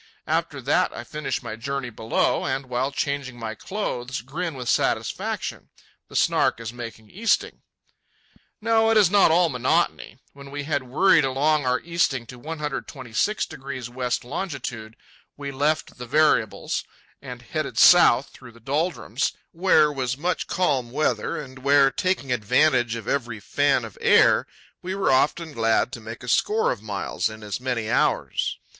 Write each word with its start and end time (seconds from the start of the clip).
After 0.25 0.61
that 0.61 0.91
I 0.91 1.03
finish 1.03 1.43
my 1.43 1.55
journey 1.55 1.91
below, 1.91 2.43
and 2.43 2.65
while 2.65 2.91
changing 2.91 3.37
my 3.37 3.53
clothes 3.53 4.21
grin 4.21 4.55
with 4.55 4.67
satisfaction—the 4.67 6.15
Snark 6.15 6.59
is 6.59 6.73
making 6.73 7.11
easting. 7.11 7.61
No, 8.59 8.89
it 8.89 8.97
is 8.97 9.11
not 9.11 9.29
all 9.29 9.47
monotony. 9.47 10.17
When 10.33 10.49
we 10.49 10.63
had 10.63 10.81
worried 10.81 11.23
along 11.23 11.67
our 11.67 11.79
easting 11.79 12.25
to 12.25 12.39
126° 12.41 13.89
west 13.89 14.23
longitude, 14.25 14.95
we 15.37 15.51
left 15.51 15.99
the 15.99 16.07
variables 16.07 16.83
and 17.21 17.43
headed 17.43 17.77
south 17.77 18.29
through 18.31 18.53
the 18.53 18.59
doldrums, 18.59 19.33
where 19.51 19.93
was 19.93 20.17
much 20.17 20.47
calm 20.47 20.89
weather 20.89 21.37
and 21.39 21.59
where, 21.59 21.91
taking 21.91 22.31
advantage 22.31 22.95
of 22.95 23.07
every 23.07 23.39
fan 23.39 23.85
of 23.85 23.99
air, 24.01 24.47
we 24.81 24.95
were 24.95 25.11
often 25.11 25.53
glad 25.53 25.91
to 25.91 26.01
make 26.01 26.23
a 26.23 26.27
score 26.27 26.71
of 26.71 26.81
miles 26.81 27.29
in 27.29 27.43
as 27.43 27.61
many 27.61 27.87
hours. 27.87 28.57